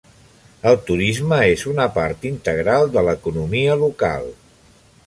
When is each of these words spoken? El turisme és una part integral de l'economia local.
El 0.69 0.77
turisme 0.87 1.39
és 1.57 1.65
una 1.73 1.87
part 1.99 2.27
integral 2.31 2.91
de 2.97 3.05
l'economia 3.11 3.79
local. 3.87 4.29